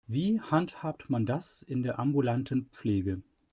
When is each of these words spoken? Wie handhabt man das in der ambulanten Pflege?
Wie 0.07 0.41
handhabt 0.41 1.11
man 1.11 1.27
das 1.27 1.61
in 1.61 1.83
der 1.83 1.99
ambulanten 1.99 2.65
Pflege? 2.71 3.21